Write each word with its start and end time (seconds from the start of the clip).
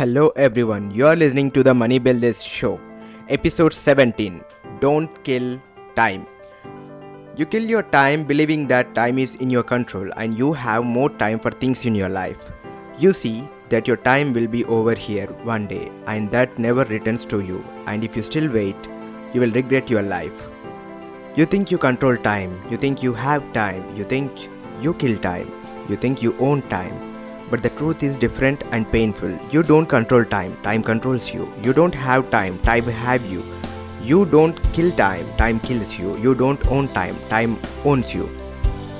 Hello 0.00 0.28
everyone, 0.34 0.90
you 0.90 1.06
are 1.06 1.14
listening 1.14 1.50
to 1.50 1.62
the 1.62 1.74
Money 1.74 1.98
Builders 1.98 2.42
Show, 2.42 2.80
episode 3.28 3.74
17 3.74 4.42
Don't 4.80 5.22
Kill 5.24 5.60
Time. 5.94 6.26
You 7.36 7.44
kill 7.44 7.64
your 7.64 7.82
time 7.82 8.24
believing 8.24 8.66
that 8.68 8.94
time 8.94 9.18
is 9.18 9.34
in 9.34 9.50
your 9.50 9.62
control 9.62 10.10
and 10.16 10.38
you 10.38 10.54
have 10.54 10.84
more 10.84 11.10
time 11.10 11.38
for 11.38 11.50
things 11.50 11.84
in 11.84 11.94
your 11.94 12.08
life. 12.08 12.38
You 12.98 13.12
see 13.12 13.46
that 13.68 13.86
your 13.86 13.98
time 13.98 14.32
will 14.32 14.46
be 14.46 14.64
over 14.64 14.94
here 14.94 15.26
one 15.42 15.66
day 15.66 15.92
and 16.06 16.30
that 16.30 16.58
never 16.58 16.84
returns 16.84 17.26
to 17.26 17.40
you, 17.40 17.62
and 17.86 18.02
if 18.02 18.16
you 18.16 18.22
still 18.22 18.50
wait, 18.50 18.88
you 19.34 19.42
will 19.42 19.50
regret 19.50 19.90
your 19.90 20.00
life. 20.00 20.48
You 21.36 21.44
think 21.44 21.70
you 21.70 21.76
control 21.76 22.16
time, 22.16 22.58
you 22.70 22.78
think 22.78 23.02
you 23.02 23.12
have 23.12 23.52
time, 23.52 23.94
you 23.94 24.04
think 24.04 24.48
you 24.80 24.94
kill 24.94 25.18
time, 25.18 25.52
you 25.90 25.96
think 25.96 26.22
you 26.22 26.34
own 26.38 26.62
time. 26.70 27.09
But 27.50 27.62
the 27.62 27.70
truth 27.70 28.02
is 28.02 28.16
different 28.16 28.62
and 28.70 28.90
painful. 28.90 29.36
You 29.50 29.62
don't 29.62 29.86
control 29.86 30.24
time, 30.24 30.56
time 30.62 30.82
controls 30.82 31.34
you. 31.34 31.52
You 31.62 31.72
don't 31.72 31.94
have 31.94 32.30
time, 32.30 32.58
time 32.60 32.84
have 32.84 33.26
you. 33.26 33.44
You 34.02 34.24
don't 34.24 34.60
kill 34.72 34.92
time, 34.92 35.26
time 35.36 35.58
kills 35.60 35.98
you. 35.98 36.16
You 36.18 36.34
don't 36.34 36.64
own 36.68 36.88
time, 36.88 37.16
time 37.28 37.58
owns 37.84 38.14
you. 38.14 38.30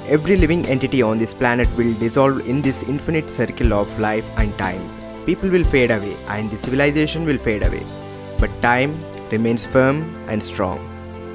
Every 0.07 0.37
living 0.37 0.67
entity 0.67 1.01
on 1.01 1.19
this 1.19 1.33
planet 1.33 1.69
will 1.77 1.95
dissolve 1.95 2.49
in 2.49 2.61
this 2.61 2.83
infinite 2.83 3.31
circle 3.31 3.73
of 3.73 4.01
life 4.01 4.25
and 4.37 4.57
time. 4.59 4.83
People 5.25 5.49
will 5.49 5.65
fade 5.65 5.93
away 5.93 6.17
and 6.27 6.51
the 6.51 6.59
civilization 6.59 7.25
will 7.25 7.39
fade 7.39 7.63
away. 7.63 7.87
But 8.39 8.51
time 8.63 8.99
remains 9.31 9.67
firm 9.67 10.25
and 10.29 10.43
strong. 10.43 10.87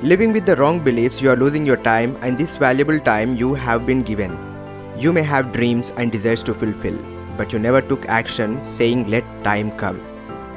Living 0.03 0.33
with 0.33 0.45
the 0.45 0.57
wrong 0.57 0.81
beliefs, 0.81 1.21
you 1.21 1.29
are 1.29 1.37
losing 1.37 1.65
your 1.65 1.77
time 1.77 2.17
and 2.21 2.37
this 2.37 2.57
valuable 2.57 2.99
time 2.99 3.37
you 3.37 3.53
have 3.53 3.85
been 3.85 4.03
given. 4.03 4.54
You 4.97 5.11
may 5.11 5.23
have 5.23 5.51
dreams 5.51 5.91
and 5.97 6.09
desires 6.09 6.41
to 6.43 6.53
fulfill, 6.53 6.97
but 7.35 7.51
you 7.51 7.59
never 7.59 7.81
took 7.81 8.07
action 8.07 8.61
saying, 8.63 9.09
Let 9.09 9.25
time 9.43 9.71
come. 9.71 9.99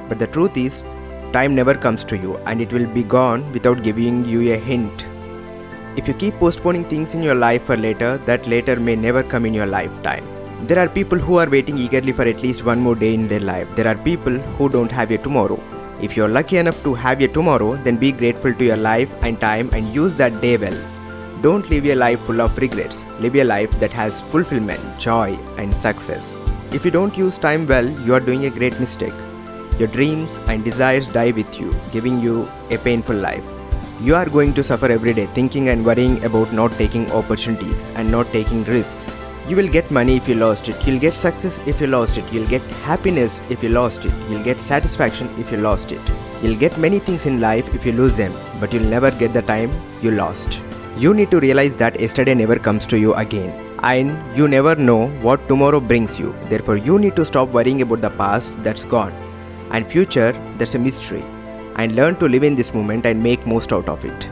But 0.09 0.21
the 0.21 0.29
truth 0.29 0.57
is, 0.57 0.85
time 1.33 1.57
never 1.57 1.75
comes 1.75 2.05
to 2.05 2.17
you 2.17 2.37
and 2.47 2.61
it 2.61 2.73
will 2.73 2.87
be 2.87 3.03
gone 3.03 3.51
without 3.53 3.83
giving 3.83 4.25
you 4.25 4.53
a 4.53 4.57
hint. 4.57 5.07
If 5.97 6.07
you 6.07 6.15
keep 6.15 6.35
postponing 6.35 6.85
things 6.85 7.17
in 7.17 7.23
your 7.23 7.35
life 7.35 7.65
for 7.65 7.77
later, 7.77 8.19
that 8.19 8.47
later 8.47 8.79
may 8.79 8.95
never 8.95 9.25
come 9.25 9.45
in 9.45 9.55
your 9.55 9.67
lifetime. 9.67 10.25
There 10.69 10.79
are 10.79 10.89
people 10.89 11.19
who 11.19 11.39
are 11.39 11.51
waiting 11.51 11.77
eagerly 11.77 12.13
for 12.13 12.23
at 12.23 12.41
least 12.41 12.65
one 12.65 12.79
more 12.79 12.95
day 12.95 13.15
in 13.15 13.27
their 13.27 13.41
life. 13.41 13.75
There 13.75 13.89
are 13.89 13.97
people 13.97 14.39
who 14.59 14.69
don't 14.69 14.93
have 14.93 15.11
a 15.11 15.19
tomorrow. 15.19 15.61
If 16.01 16.17
you're 16.17 16.29
lucky 16.29 16.59
enough 16.59 16.81
to 16.85 16.95
have 16.95 17.21
a 17.21 17.27
tomorrow, 17.27 17.75
then 17.77 17.97
be 17.97 18.13
grateful 18.13 18.55
to 18.55 18.65
your 18.65 18.77
life 18.77 19.13
and 19.25 19.41
time 19.41 19.71
and 19.73 19.93
use 19.93 20.15
that 20.15 20.41
day 20.41 20.57
well. 20.57 20.98
Don't 21.41 21.71
live 21.71 21.87
a 21.87 21.95
life 21.95 22.21
full 22.23 22.41
of 22.41 22.59
regrets. 22.59 23.05
Live 23.21 23.37
a 23.37 23.45
life 23.45 23.71
that 23.79 23.93
has 23.93 24.21
fulfillment, 24.21 24.99
joy, 24.99 25.39
and 25.57 25.73
success. 25.75 26.35
If 26.73 26.85
you 26.85 26.91
don't 26.91 27.17
use 27.17 27.39
time 27.39 27.65
well, 27.65 27.89
you 27.89 28.13
are 28.15 28.21
doing 28.21 28.47
a 28.47 28.51
great 28.51 28.81
mistake. 28.81 29.15
Your 29.79 29.87
dreams 29.87 30.39
and 30.49 30.65
desires 30.65 31.07
die 31.07 31.31
with 31.31 31.61
you, 31.61 31.73
giving 31.93 32.19
you 32.21 32.49
a 32.71 32.79
painful 32.79 33.15
life. 33.15 33.45
You 34.01 34.17
are 34.17 34.29
going 34.29 34.53
to 34.55 34.65
suffer 34.65 34.87
every 34.87 35.15
day 35.15 35.27
thinking 35.27 35.69
and 35.69 35.87
worrying 35.87 36.25
about 36.25 36.53
not 36.53 36.73
taking 36.73 37.09
opportunities 37.13 37.91
and 37.91 38.11
not 38.11 38.27
taking 38.33 38.65
risks. 38.65 39.15
You 39.47 39.55
will 39.55 39.69
get 39.69 39.93
money 39.93 40.17
if 40.17 40.29
you 40.29 40.35
lost 40.35 40.69
it. 40.69 40.85
You'll 40.85 40.99
get 40.99 41.15
success 41.15 41.61
if 41.67 41.81
you 41.81 41.87
lost 41.87 42.19
it. 42.19 42.33
You'll 42.33 42.49
get 42.49 42.63
happiness 42.83 43.43
if 43.49 43.63
you 43.63 43.69
lost 43.69 44.05
it. 44.05 44.13
You'll 44.29 44.43
get 44.43 44.61
satisfaction 44.61 45.31
if 45.39 45.53
you 45.53 45.59
lost 45.59 45.93
it. 45.93 46.01
You'll 46.43 46.59
get 46.59 46.77
many 46.79 46.99
things 46.99 47.27
in 47.27 47.41
life 47.41 47.73
if 47.77 47.87
you 47.87 47.93
lose 47.93 48.17
them, 48.17 48.35
but 48.59 48.73
you'll 48.73 48.91
never 48.97 49.13
get 49.13 49.33
the 49.33 49.43
time 49.43 49.71
you 50.03 50.11
lost. 50.11 50.63
You 50.99 51.15
need 51.15 51.31
to 51.31 51.39
realize 51.39 51.77
that 51.77 52.01
yesterday 52.01 52.35
never 52.35 52.59
comes 52.59 52.85
to 52.89 52.99
you 52.99 53.15
again. 53.15 53.51
And 53.85 54.37
you 54.37 54.49
never 54.49 54.75
know 54.75 55.07
what 55.27 55.47
tomorrow 55.47 55.79
brings 55.79 56.19
you. 56.19 56.35
Therefore, 56.49 56.77
you 56.77 56.99
need 56.99 57.15
to 57.15 57.25
stop 57.25 57.51
worrying 57.51 57.83
about 57.83 58.01
the 58.01 58.11
past 58.11 58.61
that's 58.65 58.85
gone 58.85 59.13
and 59.71 59.89
future 59.89 60.33
that's 60.57 60.75
a 60.75 60.79
mystery 60.79 61.23
and 61.77 61.95
learn 61.95 62.17
to 62.17 62.27
live 62.29 62.43
in 62.43 62.57
this 62.57 62.75
moment 62.75 63.07
and 63.07 63.23
make 63.23 63.47
most 63.47 63.73
out 63.73 63.89
of 63.89 64.05
it. 64.05 64.29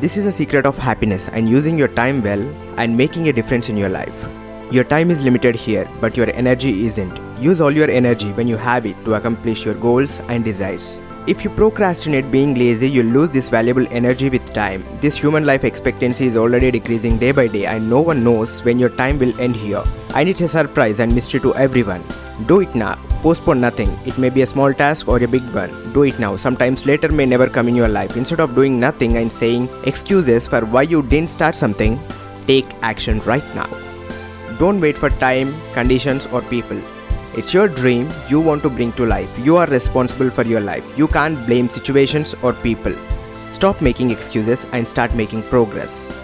This 0.00 0.16
is 0.16 0.24
a 0.24 0.32
secret 0.32 0.64
of 0.64 0.78
happiness 0.78 1.28
and 1.28 1.50
using 1.50 1.76
your 1.76 1.88
time 1.88 2.22
well 2.22 2.40
and 2.78 2.96
making 2.96 3.28
a 3.28 3.32
difference 3.34 3.68
in 3.68 3.76
your 3.76 3.90
life. 3.90 4.26
Your 4.70 4.84
time 4.84 5.10
is 5.10 5.22
limited 5.22 5.54
here, 5.54 5.86
but 6.00 6.16
your 6.16 6.30
energy 6.30 6.86
isn't. 6.86 7.20
Use 7.38 7.60
all 7.60 7.70
your 7.70 7.90
energy 7.90 8.32
when 8.32 8.48
you 8.48 8.56
have 8.56 8.86
it 8.86 9.04
to 9.04 9.16
accomplish 9.16 9.66
your 9.66 9.74
goals 9.74 10.20
and 10.20 10.46
desires. 10.46 10.98
If 11.26 11.44
you 11.44 11.50
procrastinate 11.50 12.30
being 12.30 12.54
lazy, 12.54 12.88
you 12.88 13.02
lose 13.02 13.28
this 13.28 13.50
valuable 13.50 13.86
energy 13.90 14.30
with 14.30 14.54
time. 14.54 14.82
This 15.02 15.18
human 15.18 15.44
life 15.44 15.64
expectancy 15.64 16.26
is 16.26 16.36
already 16.36 16.70
decreasing 16.70 17.18
day 17.18 17.30
by 17.30 17.46
day, 17.46 17.66
and 17.66 17.90
no 17.90 18.00
one 18.00 18.24
knows 18.24 18.64
when 18.64 18.78
your 18.78 18.88
time 18.88 19.18
will 19.18 19.38
end 19.38 19.54
here. 19.54 19.84
And 20.14 20.30
it's 20.30 20.40
a 20.40 20.48
surprise 20.48 20.98
and 20.98 21.14
mystery 21.14 21.38
to 21.40 21.54
everyone. 21.56 22.02
Do 22.46 22.60
it 22.60 22.74
now. 22.74 22.98
Postpone 23.20 23.60
nothing. 23.60 23.90
It 24.06 24.16
may 24.16 24.30
be 24.30 24.40
a 24.42 24.46
small 24.46 24.72
task 24.72 25.08
or 25.08 25.22
a 25.22 25.28
big 25.28 25.42
one. 25.54 25.92
Do 25.92 26.04
it 26.04 26.18
now. 26.18 26.36
Sometimes 26.36 26.86
later 26.86 27.12
may 27.12 27.26
never 27.26 27.48
come 27.48 27.68
in 27.68 27.76
your 27.76 27.88
life. 27.88 28.16
Instead 28.16 28.40
of 28.40 28.54
doing 28.54 28.80
nothing 28.80 29.18
and 29.18 29.30
saying 29.30 29.68
excuses 29.84 30.48
for 30.48 30.64
why 30.64 30.82
you 30.82 31.02
didn't 31.02 31.28
start 31.28 31.54
something, 31.54 32.00
take 32.46 32.66
action 32.80 33.20
right 33.20 33.54
now. 33.54 33.68
Don't 34.58 34.80
wait 34.80 34.96
for 34.96 35.10
time, 35.10 35.54
conditions, 35.74 36.26
or 36.26 36.40
people. 36.40 36.80
It's 37.40 37.54
your 37.54 37.68
dream 37.68 38.06
you 38.28 38.38
want 38.38 38.62
to 38.64 38.68
bring 38.68 38.92
to 38.98 39.06
life. 39.06 39.38
You 39.38 39.56
are 39.56 39.66
responsible 39.66 40.28
for 40.28 40.42
your 40.42 40.60
life. 40.60 40.84
You 40.98 41.08
can't 41.08 41.46
blame 41.46 41.70
situations 41.70 42.34
or 42.42 42.52
people. 42.52 42.94
Stop 43.52 43.80
making 43.80 44.10
excuses 44.10 44.66
and 44.72 44.86
start 44.86 45.14
making 45.14 45.44
progress. 45.44 46.14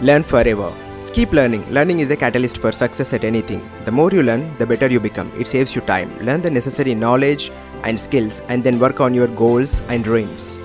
Learn 0.00 0.22
forever. 0.22 0.72
Keep 1.12 1.34
learning. 1.34 1.70
Learning 1.70 2.00
is 2.00 2.10
a 2.10 2.16
catalyst 2.16 2.56
for 2.56 2.72
success 2.72 3.12
at 3.12 3.22
anything. 3.22 3.60
The 3.84 3.92
more 3.92 4.10
you 4.10 4.22
learn, 4.22 4.56
the 4.56 4.64
better 4.64 4.86
you 4.86 4.98
become. 4.98 5.30
It 5.38 5.46
saves 5.46 5.74
you 5.74 5.82
time. 5.82 6.18
Learn 6.20 6.40
the 6.40 6.50
necessary 6.50 6.94
knowledge 6.94 7.50
and 7.82 8.00
skills 8.00 8.40
and 8.48 8.64
then 8.64 8.78
work 8.78 8.98
on 8.98 9.12
your 9.12 9.28
goals 9.28 9.80
and 9.88 10.02
dreams. 10.02 10.58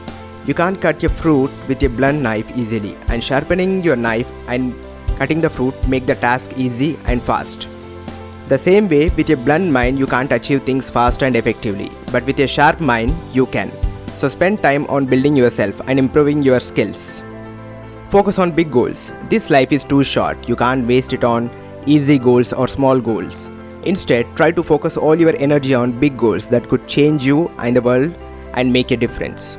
You 0.45 0.53
can't 0.53 0.79
cut 0.79 1.03
your 1.03 1.11
fruit 1.11 1.51
with 1.67 1.83
a 1.83 1.89
blunt 1.89 2.21
knife 2.21 2.57
easily, 2.57 2.95
and 3.09 3.21
sharpening 3.21 3.83
your 3.83 3.97
knife 3.97 4.31
and 4.47 4.73
cutting 5.17 5.41
the 5.41 5.49
fruit 5.49 5.75
make 5.89 6.05
the 6.05 6.15
task 6.15 6.53
easy 6.55 6.97
and 7.03 7.21
fast. 7.21 7.67
The 8.47 8.57
same 8.57 8.87
way, 8.87 9.09
with 9.09 9.29
a 9.29 9.35
blunt 9.35 9.69
mind, 9.69 9.99
you 9.99 10.07
can't 10.07 10.31
achieve 10.31 10.63
things 10.63 10.89
fast 10.89 11.21
and 11.21 11.35
effectively, 11.35 11.91
but 12.13 12.25
with 12.25 12.39
a 12.39 12.47
sharp 12.47 12.79
mind, 12.79 13.13
you 13.33 13.45
can. 13.45 13.69
So 14.15 14.29
spend 14.29 14.63
time 14.63 14.85
on 14.85 15.05
building 15.05 15.35
yourself 15.35 15.81
and 15.87 15.99
improving 15.99 16.41
your 16.41 16.61
skills. 16.61 17.23
Focus 18.09 18.39
on 18.39 18.51
big 18.51 18.71
goals. 18.71 19.11
This 19.29 19.49
life 19.49 19.73
is 19.73 19.83
too 19.83 20.01
short, 20.01 20.47
you 20.47 20.55
can't 20.55 20.87
waste 20.87 21.11
it 21.11 21.25
on 21.25 21.51
easy 21.85 22.17
goals 22.17 22.53
or 22.53 22.69
small 22.69 23.01
goals. 23.01 23.49
Instead, 23.83 24.25
try 24.37 24.51
to 24.51 24.63
focus 24.63 24.95
all 24.95 25.19
your 25.19 25.35
energy 25.39 25.73
on 25.73 25.99
big 25.99 26.17
goals 26.17 26.47
that 26.47 26.69
could 26.69 26.87
change 26.87 27.25
you 27.25 27.49
and 27.57 27.75
the 27.75 27.81
world 27.81 28.15
and 28.53 28.71
make 28.71 28.91
a 28.91 28.97
difference. 28.97 29.57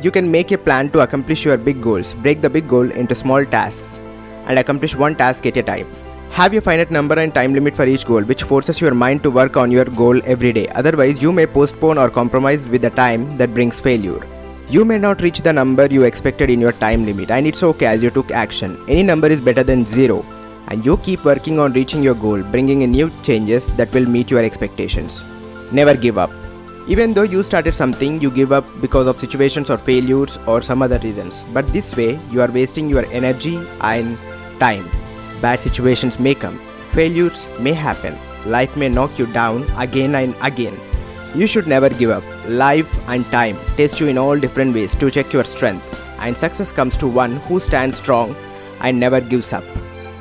You 0.00 0.10
can 0.10 0.30
make 0.30 0.52
a 0.52 0.58
plan 0.58 0.88
to 0.92 1.00
accomplish 1.00 1.44
your 1.44 1.58
big 1.58 1.82
goals, 1.82 2.14
break 2.14 2.40
the 2.40 2.48
big 2.48 2.66
goal 2.66 2.90
into 2.92 3.14
small 3.14 3.44
tasks, 3.44 3.98
and 4.46 4.58
accomplish 4.58 4.96
one 4.96 5.16
task 5.16 5.44
at 5.44 5.58
a 5.58 5.62
time. 5.62 5.86
Have 6.32 6.54
a 6.54 6.62
finite 6.62 6.90
number 6.90 7.16
and 7.18 7.34
time 7.34 7.52
limit 7.52 7.76
for 7.76 7.84
each 7.84 8.06
goal, 8.06 8.22
which 8.22 8.44
forces 8.44 8.80
your 8.80 8.94
mind 8.94 9.22
to 9.22 9.30
work 9.30 9.58
on 9.58 9.70
your 9.70 9.84
goal 9.84 10.18
every 10.24 10.50
day. 10.50 10.66
Otherwise, 10.68 11.20
you 11.22 11.30
may 11.30 11.46
postpone 11.46 11.98
or 11.98 12.08
compromise 12.08 12.66
with 12.66 12.80
the 12.80 12.88
time 12.88 13.36
that 13.36 13.52
brings 13.52 13.78
failure. 13.78 14.26
You 14.70 14.86
may 14.86 14.96
not 14.96 15.20
reach 15.20 15.42
the 15.42 15.52
number 15.52 15.84
you 15.84 16.04
expected 16.04 16.48
in 16.48 16.58
your 16.58 16.72
time 16.72 17.04
limit, 17.04 17.30
and 17.30 17.46
it's 17.46 17.62
okay 17.62 17.84
as 17.84 18.02
you 18.02 18.08
took 18.08 18.30
action. 18.30 18.82
Any 18.88 19.02
number 19.02 19.28
is 19.28 19.42
better 19.42 19.62
than 19.62 19.84
zero, 19.84 20.24
and 20.68 20.86
you 20.86 20.96
keep 20.96 21.22
working 21.22 21.58
on 21.58 21.74
reaching 21.74 22.02
your 22.02 22.14
goal, 22.14 22.42
bringing 22.42 22.80
in 22.80 22.92
new 22.92 23.10
changes 23.22 23.68
that 23.76 23.92
will 23.92 24.06
meet 24.06 24.30
your 24.30 24.42
expectations. 24.42 25.22
Never 25.70 25.94
give 25.94 26.16
up. 26.16 26.30
Even 26.88 27.12
though 27.12 27.28
you 27.34 27.42
started 27.42 27.76
something, 27.76 28.22
you 28.22 28.30
give 28.30 28.52
up 28.52 28.64
because 28.80 29.06
of 29.06 29.20
situations 29.20 29.68
or 29.68 29.76
failures 29.76 30.38
or 30.46 30.62
some 30.62 30.80
other 30.80 30.98
reasons. 31.00 31.44
But 31.52 31.70
this 31.74 31.94
way, 31.94 32.18
you 32.30 32.40
are 32.40 32.50
wasting 32.50 32.88
your 32.88 33.04
energy 33.12 33.60
and 33.82 34.16
time. 34.58 34.90
Bad 35.42 35.60
situations 35.60 36.18
may 36.18 36.34
come, 36.34 36.58
failures 36.92 37.48
may 37.58 37.72
happen, 37.72 38.16
life 38.46 38.76
may 38.76 38.88
knock 38.88 39.18
you 39.18 39.26
down 39.26 39.64
again 39.76 40.14
and 40.14 40.34
again. 40.40 40.78
You 41.34 41.46
should 41.46 41.66
never 41.66 41.88
give 41.88 42.10
up. 42.10 42.22
Life 42.46 42.92
and 43.08 43.24
time 43.32 43.58
test 43.76 43.98
you 43.98 44.06
in 44.06 44.18
all 44.18 44.38
different 44.38 44.74
ways 44.74 44.94
to 44.96 45.10
check 45.10 45.32
your 45.32 45.44
strength, 45.44 46.00
and 46.20 46.36
success 46.36 46.70
comes 46.70 46.96
to 46.98 47.08
one 47.08 47.36
who 47.48 47.58
stands 47.58 47.96
strong 47.96 48.36
and 48.80 49.00
never 49.00 49.20
gives 49.20 49.52
up. 49.52 49.64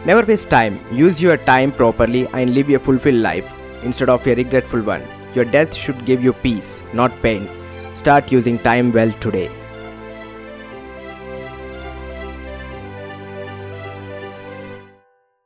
Never 0.06 0.26
waste 0.26 0.50
time. 0.50 0.80
Use 0.92 1.22
your 1.22 1.38
time 1.38 1.72
properly 1.72 2.28
and 2.34 2.56
live 2.56 2.70
a 2.70 2.80
fulfilled 2.80 3.22
life 3.22 3.52
instead 3.84 4.10
of 4.10 4.26
a 4.26 4.36
regretful 4.36 4.82
one. 4.82 5.04
Your 5.36 5.46
death 5.46 5.76
should 5.76 6.06
give 6.06 6.24
you 6.24 6.34
peace, 6.34 6.84
not 6.94 7.22
pain. 7.22 7.50
Start 7.94 8.32
using 8.32 8.58
time 8.58 8.92
well 8.92 9.12
today. 9.20 9.52